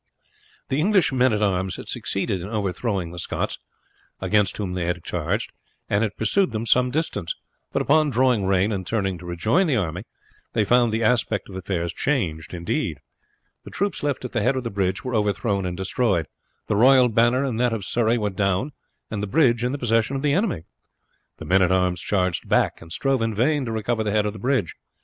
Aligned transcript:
The 0.69 0.79
English 0.79 1.11
men 1.11 1.31
at 1.31 1.43
arms 1.43 1.75
had 1.75 1.87
succeeded 1.87 2.41
in 2.41 2.47
overthrowing 2.49 3.11
the 3.11 3.19
Scots, 3.19 3.59
against 4.19 4.57
whom 4.57 4.73
they 4.73 4.85
had 4.85 5.03
charged, 5.03 5.51
and 5.91 6.01
had 6.01 6.17
pursued 6.17 6.49
them 6.49 6.65
some 6.65 6.89
distance; 6.89 7.35
but 7.71 7.83
upon 7.83 8.09
drawing 8.09 8.47
rein 8.47 8.71
and 8.71 8.87
turning 8.87 9.19
to 9.19 9.27
rejoin 9.27 9.67
the 9.67 9.75
army, 9.75 10.05
they 10.53 10.63
found 10.65 10.91
the 10.91 11.03
aspect 11.03 11.49
of 11.49 11.55
affairs 11.55 11.93
changed 11.93 12.51
indeed. 12.51 12.97
The 13.63 13.69
troops 13.69 14.01
left 14.01 14.25
at 14.25 14.31
the 14.31 14.41
head 14.41 14.55
of 14.55 14.63
the 14.63 14.71
bridge 14.71 15.03
were 15.03 15.13
overthrown 15.13 15.67
and 15.67 15.77
destroyed. 15.77 16.25
The 16.65 16.75
royal 16.77 17.07
banner 17.07 17.43
and 17.43 17.59
that 17.59 17.71
of 17.71 17.85
Surrey 17.85 18.17
were 18.17 18.31
down, 18.31 18.71
and 19.11 19.21
the 19.21 19.27
bridge 19.27 19.63
in 19.63 19.71
the 19.71 19.77
possession 19.77 20.15
of 20.15 20.23
the 20.23 20.33
enemy. 20.33 20.63
The 21.37 21.45
men 21.45 21.61
at 21.61 21.71
arms 21.71 22.01
charged 22.01 22.49
back 22.49 22.81
and 22.81 22.91
strove 22.91 23.21
in 23.21 23.35
vain 23.35 23.65
to 23.65 23.71
recover 23.71 24.03
the 24.03 24.09
head 24.09 24.25
of 24.25 24.33
the 24.33 24.39
bridge. 24.39 24.73